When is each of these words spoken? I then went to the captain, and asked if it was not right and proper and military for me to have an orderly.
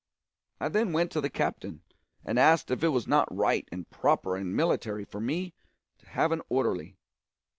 I 0.59 0.67
then 0.69 0.93
went 0.93 1.11
to 1.11 1.21
the 1.21 1.29
captain, 1.29 1.83
and 2.25 2.39
asked 2.39 2.71
if 2.71 2.83
it 2.83 2.87
was 2.87 3.05
not 3.05 3.31
right 3.31 3.69
and 3.71 3.87
proper 3.91 4.35
and 4.35 4.55
military 4.55 5.05
for 5.05 5.21
me 5.21 5.53
to 5.99 6.09
have 6.09 6.31
an 6.31 6.41
orderly. 6.49 6.97